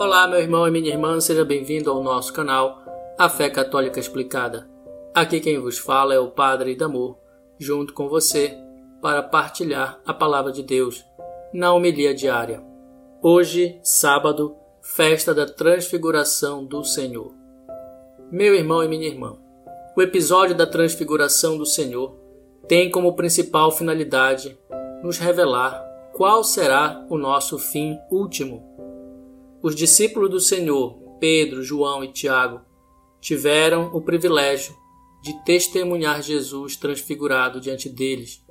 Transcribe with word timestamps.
Olá, 0.00 0.26
meu 0.26 0.40
irmão 0.40 0.66
e 0.66 0.70
minha 0.70 0.88
irmã, 0.88 1.20
seja 1.20 1.44
bem-vindo 1.44 1.90
ao 1.90 2.02
nosso 2.02 2.32
canal 2.32 2.82
A 3.18 3.28
Fé 3.28 3.50
Católica 3.50 4.00
Explicada. 4.00 4.66
Aqui 5.14 5.40
quem 5.40 5.58
vos 5.58 5.76
fala 5.76 6.14
é 6.14 6.18
o 6.18 6.30
Padre 6.30 6.74
Damor, 6.74 7.18
junto 7.58 7.92
com 7.92 8.08
você, 8.08 8.56
para 9.02 9.22
partilhar 9.22 10.00
a 10.06 10.14
palavra 10.14 10.52
de 10.52 10.62
Deus 10.62 11.04
na 11.52 11.74
homilia 11.74 12.14
diária. 12.14 12.64
Hoje, 13.22 13.78
sábado, 13.82 14.56
festa 14.80 15.34
da 15.34 15.44
Transfiguração 15.44 16.64
do 16.64 16.82
Senhor. 16.82 17.34
Meu 18.32 18.54
irmão 18.54 18.82
e 18.82 18.88
minha 18.88 19.06
irmã, 19.06 19.36
o 19.94 20.00
episódio 20.00 20.56
da 20.56 20.66
Transfiguração 20.66 21.58
do 21.58 21.66
Senhor 21.66 22.16
tem 22.66 22.90
como 22.90 23.14
principal 23.14 23.70
finalidade 23.70 24.58
nos 25.02 25.18
revelar 25.18 25.78
qual 26.14 26.42
será 26.42 27.04
o 27.10 27.18
nosso 27.18 27.58
fim 27.58 27.98
último 28.10 28.69
os 29.62 29.74
discípulos 29.74 30.30
do 30.30 30.40
Senhor, 30.40 30.98
Pedro, 31.18 31.62
João 31.62 32.02
e 32.02 32.12
Tiago, 32.12 32.60
tiveram 33.20 33.90
o 33.94 34.00
privilégio 34.00 34.74
de 35.22 35.34
testemunhar 35.44 36.22
Jesus 36.22 36.76
transfigurado 36.76 37.60
diante 37.60 37.88
deles, 37.88 38.42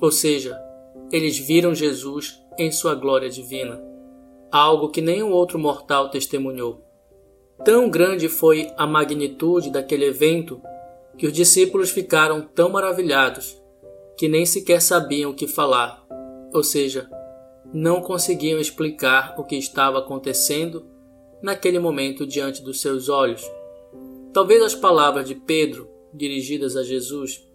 ou 0.00 0.12
seja, 0.12 0.58
eles 1.10 1.38
viram 1.38 1.74
Jesus 1.74 2.38
em 2.58 2.70
sua 2.70 2.94
glória 2.94 3.30
divina, 3.30 3.80
algo 4.52 4.90
que 4.90 5.00
nenhum 5.00 5.32
outro 5.32 5.58
mortal 5.58 6.10
testemunhou. 6.10 6.84
Tão 7.64 7.88
grande 7.88 8.28
foi 8.28 8.70
a 8.76 8.86
magnitude 8.86 9.70
daquele 9.70 10.04
evento 10.04 10.60
que 11.16 11.26
os 11.26 11.32
discípulos 11.32 11.90
ficaram 11.90 12.42
tão 12.42 12.68
maravilhados 12.68 13.60
que 14.16 14.28
nem 14.28 14.44
sequer 14.44 14.82
sabiam 14.82 15.30
o 15.30 15.34
que 15.34 15.46
falar, 15.46 16.04
ou 16.52 16.62
seja, 16.62 17.08
não 17.72 18.00
conseguiam 18.00 18.58
explicar 18.58 19.34
o 19.38 19.44
que 19.44 19.56
estava 19.56 19.98
acontecendo 19.98 20.86
naquele 21.42 21.78
momento 21.78 22.26
diante 22.26 22.62
dos 22.62 22.80
seus 22.80 23.08
olhos. 23.08 23.42
Talvez 24.32 24.62
as 24.62 24.74
palavras 24.74 25.26
de 25.26 25.34
Pedro, 25.34 25.88
dirigidas 26.12 26.76
a 26.76 26.82
Jesus, 26.82 27.46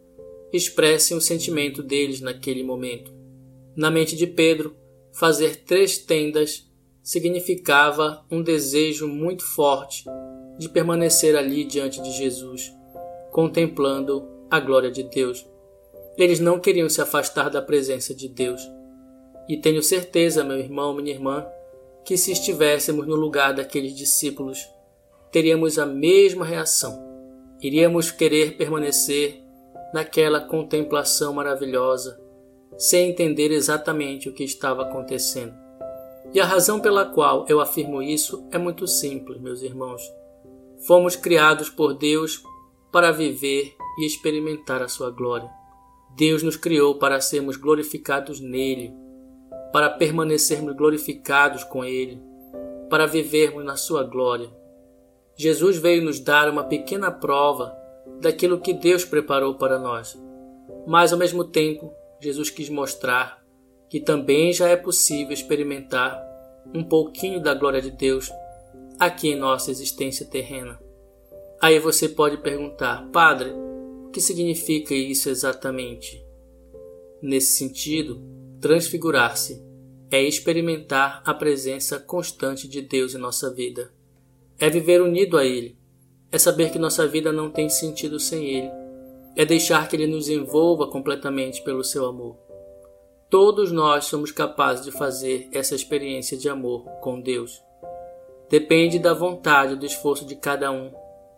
expressem 0.51 1.17
o 1.17 1.21
sentimento 1.21 1.81
deles 1.81 2.21
naquele 2.21 2.63
momento. 2.63 3.11
Na 3.75 3.89
mente 3.89 4.15
de 4.15 4.27
Pedro, 4.27 4.75
fazer 5.11 5.63
três 5.63 5.97
tendas 5.97 6.71
significava 7.01 8.23
um 8.31 8.41
desejo 8.41 9.07
muito 9.07 9.43
forte 9.43 10.05
de 10.57 10.69
permanecer 10.69 11.35
ali 11.35 11.65
diante 11.65 12.01
de 12.01 12.11
Jesus, 12.11 12.71
contemplando 13.31 14.27
a 14.49 14.59
glória 14.59 14.91
de 14.91 15.03
Deus. 15.03 15.45
Eles 16.17 16.39
não 16.39 16.59
queriam 16.59 16.87
se 16.87 17.01
afastar 17.01 17.49
da 17.49 17.61
presença 17.61 18.13
de 18.13 18.29
Deus. 18.29 18.61
E 19.47 19.57
tenho 19.57 19.83
certeza, 19.83 20.43
meu 20.43 20.57
irmão, 20.57 20.93
minha 20.93 21.11
irmã, 21.11 21.45
que 22.05 22.17
se 22.17 22.31
estivéssemos 22.31 23.07
no 23.07 23.15
lugar 23.15 23.53
daqueles 23.53 23.95
discípulos, 23.95 24.67
teríamos 25.31 25.77
a 25.79 25.85
mesma 25.85 26.45
reação. 26.45 27.01
Iríamos 27.61 28.11
querer 28.11 28.57
permanecer 28.57 29.41
naquela 29.93 30.41
contemplação 30.41 31.33
maravilhosa, 31.33 32.19
sem 32.77 33.09
entender 33.09 33.51
exatamente 33.51 34.27
o 34.27 34.33
que 34.33 34.43
estava 34.43 34.83
acontecendo. 34.83 35.53
E 36.33 36.39
a 36.39 36.45
razão 36.45 36.79
pela 36.79 37.05
qual 37.05 37.45
eu 37.47 37.59
afirmo 37.59 38.01
isso 38.01 38.47
é 38.51 38.57
muito 38.57 38.87
simples, 38.87 39.39
meus 39.39 39.61
irmãos. 39.61 40.01
Fomos 40.87 41.15
criados 41.15 41.69
por 41.69 41.93
Deus 41.93 42.43
para 42.91 43.11
viver 43.11 43.75
e 43.99 44.05
experimentar 44.05 44.81
a 44.81 44.87
sua 44.87 45.11
glória. 45.11 45.49
Deus 46.15 46.43
nos 46.43 46.57
criou 46.57 46.95
para 46.95 47.21
sermos 47.21 47.55
glorificados 47.55 48.39
nele 48.39 48.93
para 49.73 49.89
permanecermos 49.89 50.75
glorificados 50.75 51.63
com 51.63 51.83
Ele, 51.83 52.21
para 52.91 53.07
vivermos 53.07 53.65
na 53.65 53.75
Sua 53.75 54.03
glória. 54.03 54.49
Jesus 55.35 55.77
veio 55.77 56.03
nos 56.03 56.19
dar 56.19 56.47
uma 56.47 56.63
pequena 56.63 57.11
prova 57.11 57.75
daquilo 58.21 58.59
que 58.59 58.71
Deus 58.71 59.03
preparou 59.03 59.55
para 59.55 59.79
nós, 59.79 60.15
mas 60.85 61.11
ao 61.11 61.17
mesmo 61.17 61.43
tempo, 61.43 61.91
Jesus 62.21 62.51
quis 62.51 62.69
mostrar 62.69 63.43
que 63.89 63.99
também 63.99 64.53
já 64.53 64.67
é 64.69 64.75
possível 64.75 65.33
experimentar 65.33 66.23
um 66.73 66.83
pouquinho 66.83 67.41
da 67.41 67.55
glória 67.55 67.81
de 67.81 67.89
Deus 67.89 68.31
aqui 68.99 69.29
em 69.29 69.35
nossa 69.35 69.71
existência 69.71 70.25
terrena. 70.25 70.79
Aí 71.59 71.79
você 71.79 72.07
pode 72.07 72.37
perguntar, 72.37 73.07
Padre, 73.11 73.49
o 74.05 74.09
que 74.11 74.21
significa 74.21 74.93
isso 74.93 75.29
exatamente? 75.29 76.23
Nesse 77.21 77.57
sentido, 77.57 78.21
transfigurar-se 78.63 79.61
é 80.09 80.23
experimentar 80.23 81.21
a 81.25 81.33
presença 81.33 81.99
constante 81.99 82.65
de 82.65 82.81
Deus 82.81 83.13
em 83.13 83.17
nossa 83.17 83.53
vida. 83.53 83.91
É 84.57 84.69
viver 84.69 85.01
unido 85.01 85.37
a 85.37 85.43
Ele. 85.43 85.77
É 86.31 86.37
saber 86.37 86.71
que 86.71 86.79
nossa 86.79 87.05
vida 87.05 87.33
não 87.33 87.49
tem 87.49 87.67
sentido 87.67 88.17
sem 88.21 88.45
Ele. 88.45 88.71
É 89.35 89.43
deixar 89.43 89.89
que 89.89 89.97
Ele 89.97 90.07
nos 90.07 90.29
envolva 90.29 90.89
completamente 90.89 91.61
pelo 91.61 91.83
seu 91.83 92.05
amor. 92.05 92.37
Todos 93.29 93.69
nós 93.69 94.05
somos 94.05 94.31
capazes 94.31 94.85
de 94.85 94.91
fazer 94.91 95.49
essa 95.51 95.75
experiência 95.75 96.37
de 96.37 96.47
amor 96.47 96.85
com 97.01 97.19
Deus. 97.19 97.61
Depende 98.49 98.97
da 98.97 99.13
vontade 99.13 99.73
e 99.73 99.77
do 99.77 99.85
esforço 99.85 100.25
de 100.25 100.37
cada 100.37 100.71
um. 100.71 100.89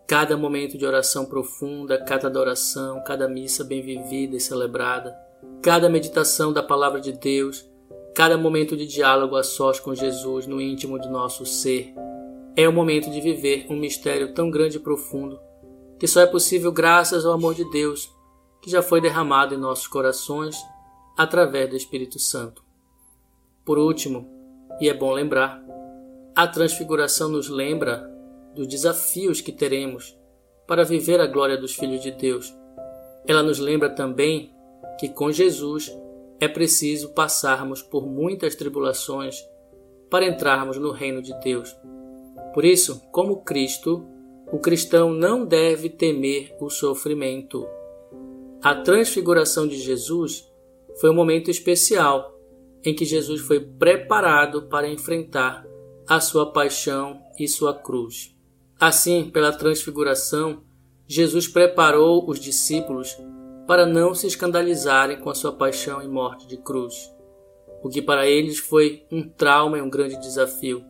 Cada 0.06 0.36
momento 0.36 0.78
de 0.78 0.86
oração 0.86 1.26
profunda, 1.26 1.98
cada 2.04 2.28
adoração, 2.28 3.02
cada 3.02 3.28
missa 3.28 3.64
bem 3.64 3.82
vivida 3.82 4.36
e 4.36 4.40
celebrada 4.40 5.25
cada 5.62 5.88
meditação 5.88 6.52
da 6.52 6.62
palavra 6.62 7.00
de 7.00 7.12
Deus, 7.12 7.68
cada 8.14 8.38
momento 8.38 8.76
de 8.76 8.86
diálogo 8.86 9.36
a 9.36 9.42
sós 9.42 9.80
com 9.80 9.94
Jesus 9.94 10.46
no 10.46 10.60
íntimo 10.60 10.98
de 10.98 11.08
nosso 11.08 11.44
ser, 11.44 11.92
é 12.56 12.68
o 12.68 12.72
momento 12.72 13.10
de 13.10 13.20
viver 13.20 13.66
um 13.68 13.76
mistério 13.76 14.32
tão 14.32 14.50
grande 14.50 14.76
e 14.76 14.80
profundo 14.80 15.38
que 15.98 16.06
só 16.06 16.20
é 16.20 16.26
possível 16.26 16.72
graças 16.72 17.24
ao 17.24 17.32
amor 17.32 17.54
de 17.54 17.68
Deus 17.70 18.10
que 18.60 18.70
já 18.70 18.82
foi 18.82 19.00
derramado 19.00 19.54
em 19.54 19.58
nossos 19.58 19.86
corações 19.86 20.56
através 21.16 21.70
do 21.70 21.76
Espírito 21.76 22.18
Santo. 22.18 22.62
Por 23.64 23.78
último, 23.78 24.28
e 24.80 24.88
é 24.88 24.94
bom 24.94 25.12
lembrar, 25.12 25.62
a 26.34 26.46
transfiguração 26.46 27.28
nos 27.28 27.48
lembra 27.48 28.10
dos 28.54 28.66
desafios 28.66 29.40
que 29.40 29.52
teremos 29.52 30.16
para 30.66 30.84
viver 30.84 31.20
a 31.20 31.26
glória 31.26 31.56
dos 31.56 31.74
filhos 31.74 32.02
de 32.02 32.10
Deus. 32.10 32.54
Ela 33.26 33.42
nos 33.42 33.58
lembra 33.58 33.88
também 33.88 34.52
que 34.98 35.08
com 35.08 35.30
Jesus 35.30 35.94
é 36.40 36.48
preciso 36.48 37.10
passarmos 37.10 37.82
por 37.82 38.06
muitas 38.06 38.54
tribulações 38.54 39.42
para 40.10 40.26
entrarmos 40.26 40.78
no 40.78 40.90
reino 40.90 41.22
de 41.22 41.38
Deus. 41.40 41.74
Por 42.54 42.64
isso, 42.64 43.02
como 43.10 43.42
Cristo, 43.42 44.06
o 44.52 44.58
cristão 44.58 45.12
não 45.12 45.44
deve 45.44 45.90
temer 45.90 46.54
o 46.60 46.70
sofrimento. 46.70 47.66
A 48.62 48.74
transfiguração 48.74 49.66
de 49.66 49.76
Jesus 49.76 50.48
foi 51.00 51.10
um 51.10 51.14
momento 51.14 51.50
especial 51.50 52.34
em 52.84 52.94
que 52.94 53.04
Jesus 53.04 53.40
foi 53.40 53.60
preparado 53.60 54.68
para 54.68 54.88
enfrentar 54.88 55.66
a 56.08 56.20
sua 56.20 56.52
paixão 56.52 57.20
e 57.38 57.48
sua 57.48 57.74
cruz. 57.74 58.34
Assim, 58.78 59.30
pela 59.30 59.52
transfiguração, 59.52 60.62
Jesus 61.06 61.48
preparou 61.48 62.28
os 62.28 62.38
discípulos 62.38 63.16
para 63.66 63.84
não 63.84 64.14
se 64.14 64.26
escandalizarem 64.26 65.18
com 65.18 65.28
a 65.28 65.34
sua 65.34 65.52
paixão 65.52 66.02
e 66.02 66.08
morte 66.08 66.46
de 66.46 66.56
cruz, 66.56 67.12
o 67.82 67.88
que 67.88 68.00
para 68.00 68.26
eles 68.26 68.58
foi 68.58 69.04
um 69.10 69.28
trauma 69.28 69.78
e 69.78 69.82
um 69.82 69.90
grande 69.90 70.16
desafio. 70.20 70.84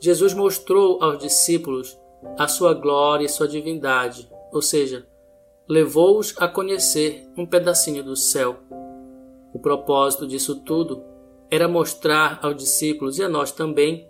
Jesus 0.00 0.34
mostrou 0.34 1.02
aos 1.02 1.18
discípulos 1.18 1.98
a 2.38 2.48
sua 2.48 2.74
glória 2.74 3.24
e 3.24 3.28
sua 3.28 3.48
divindade, 3.48 4.28
ou 4.52 4.60
seja, 4.60 5.06
levou-os 5.68 6.34
a 6.38 6.48
conhecer 6.48 7.26
um 7.36 7.46
pedacinho 7.46 8.02
do 8.02 8.16
céu. 8.16 8.56
O 9.52 9.58
propósito 9.58 10.26
disso 10.26 10.56
tudo 10.56 11.02
era 11.50 11.68
mostrar 11.68 12.40
aos 12.42 12.56
discípulos 12.56 13.18
e 13.18 13.22
a 13.22 13.28
nós 13.28 13.52
também 13.52 14.08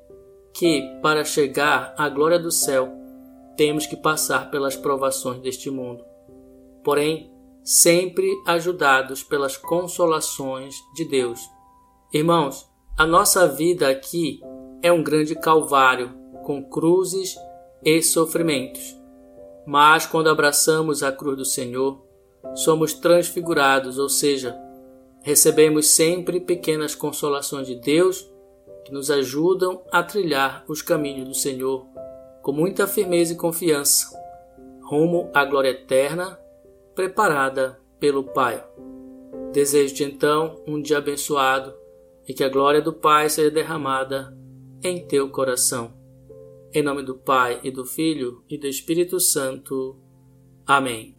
que, 0.53 0.83
para 1.03 1.25
chegar 1.25 1.95
à 1.97 2.09
glória 2.09 2.39
do 2.39 2.51
céu, 2.51 2.91
temos 3.57 3.87
que 3.87 3.97
passar 3.97 4.51
pelas 4.51 4.77
provações 4.77 5.41
deste 5.41 5.71
mundo. 5.71 6.05
Porém, 6.83 7.31
sempre 7.67 8.41
ajudados 8.47 9.25
pelas 9.25 9.57
consolações 9.57 10.77
de 10.95 11.05
Deus. 11.05 11.51
Irmãos, 12.13 12.65
a 12.97 13.05
nossa 13.05 13.49
vida 13.49 13.89
aqui 13.89 14.41
é 14.81 14.93
um 14.93 15.03
grande 15.03 15.35
calvário, 15.35 16.15
com 16.45 16.63
cruzes 16.63 17.37
e 17.85 18.01
sofrimentos. 18.01 18.97
Mas 19.67 20.07
quando 20.07 20.31
abraçamos 20.31 21.03
a 21.03 21.11
cruz 21.11 21.37
do 21.37 21.45
Senhor, 21.45 22.07
somos 22.55 22.95
transfigurados, 22.95 23.99
ou 23.99 24.09
seja, 24.09 24.57
recebemos 25.23 25.89
sempre 25.89 26.39
pequenas 26.39 26.95
consolações 26.95 27.67
de 27.67 27.75
Deus 27.75 28.31
que 28.85 28.93
nos 28.93 29.11
ajudam 29.11 29.83
a 29.91 30.05
trilhar 30.05 30.65
os 30.69 30.83
caminhos 30.83 31.27
do 31.27 31.35
Senhor 31.35 31.85
com 32.43 32.53
muita 32.53 32.87
firmeza 32.87 33.33
e 33.33 33.37
confiança, 33.37 34.07
rumo 34.85 35.29
à 35.35 35.45
glória 35.45 35.71
eterna 35.71 36.39
preparada 36.97 37.79
pelo 38.01 38.25
Pai. 38.25 38.65
Desejo-te 39.53 40.03
então 40.03 40.65
um 40.67 40.81
dia 40.81 40.99
abençoado 40.99 41.75
e 42.27 42.35
que 42.35 42.43
a 42.43 42.49
glória 42.49 42.81
do 42.83 42.93
Pai 42.93 43.29
seja 43.29 43.51
derramada 43.51 44.37
em 44.83 45.07
teu 45.07 45.31
coração. 45.31 45.95
Em 46.73 46.83
nome 46.83 47.03
do 47.03 47.15
Pai 47.15 47.61
e 47.63 47.71
do 47.71 47.85
Filho 47.85 48.43
e 48.49 48.59
do 48.59 48.67
Espírito 48.67 49.21
Santo. 49.21 49.97
Amém. 50.67 51.16